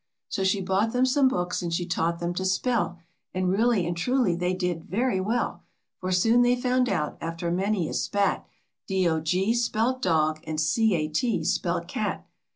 So 0.29 0.43
she 0.43 0.61
bought 0.61 0.93
them 0.93 1.05
some 1.05 1.27
books 1.27 1.61
and 1.61 1.71
she 1.71 1.85
taught 1.85 2.17
them 2.17 2.33
to 2.33 2.43
spell, 2.43 2.97
And 3.35 3.51
really 3.51 3.85
and 3.85 3.95
truly 3.95 4.35
they 4.35 4.55
did 4.55 4.85
very 4.85 5.21
well, 5.21 5.61
For 5.99 6.11
soon 6.11 6.41
they 6.41 6.55
found 6.59 6.89
out, 6.89 7.19
after 7.21 7.51
many 7.51 7.87
a 7.87 7.93
spat, 7.93 8.43
D 8.87 9.07
O 9.07 9.19
G 9.19 9.53
spelt 9.53 10.01
dog, 10.01 10.39
and 10.43 10.59
C 10.59 10.95
A 10.95 11.07
T 11.07 11.43
spelt 11.43 11.87
cat. 11.87 12.27